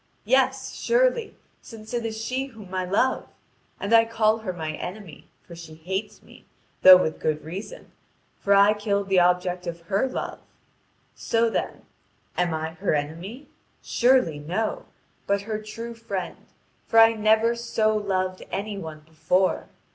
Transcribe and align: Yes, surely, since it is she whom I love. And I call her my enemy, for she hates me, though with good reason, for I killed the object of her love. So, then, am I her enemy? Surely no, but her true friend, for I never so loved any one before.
Yes, 0.25 0.73
surely, 0.73 1.35
since 1.61 1.93
it 1.93 2.03
is 2.07 2.19
she 2.19 2.45
whom 2.47 2.73
I 2.73 2.85
love. 2.85 3.27
And 3.79 3.93
I 3.93 4.03
call 4.03 4.39
her 4.39 4.51
my 4.51 4.71
enemy, 4.71 5.27
for 5.43 5.55
she 5.55 5.75
hates 5.75 6.23
me, 6.23 6.47
though 6.81 6.97
with 6.97 7.19
good 7.19 7.43
reason, 7.43 7.91
for 8.39 8.55
I 8.55 8.73
killed 8.73 9.09
the 9.09 9.19
object 9.19 9.67
of 9.67 9.81
her 9.81 10.07
love. 10.09 10.39
So, 11.13 11.51
then, 11.51 11.83
am 12.35 12.51
I 12.51 12.71
her 12.71 12.95
enemy? 12.95 13.47
Surely 13.83 14.39
no, 14.39 14.85
but 15.27 15.41
her 15.41 15.61
true 15.61 15.93
friend, 15.93 16.47
for 16.87 16.97
I 16.97 17.13
never 17.13 17.53
so 17.55 17.95
loved 17.95 18.41
any 18.49 18.79
one 18.79 19.01
before. 19.01 19.67